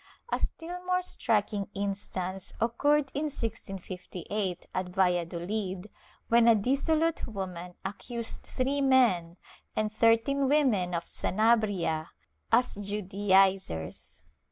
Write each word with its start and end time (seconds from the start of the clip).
^ 0.33 0.35
A 0.35 0.39
still 0.39 0.83
more 0.83 1.03
striking 1.03 1.67
instance 1.75 2.53
occurred 2.59 3.11
in 3.13 3.25
1658, 3.25 4.65
at 4.73 4.89
Valladolid, 4.89 5.91
when 6.27 6.47
a 6.47 6.55
dissolute 6.55 7.27
woman 7.27 7.75
accused 7.85 8.41
three 8.41 8.81
men 8.81 9.37
and 9.75 9.93
thirteen 9.93 10.47
women 10.49 10.95
of 10.95 11.05
Sanabria 11.05 12.07
as 12.51 12.73
Judaizers. 12.77 14.23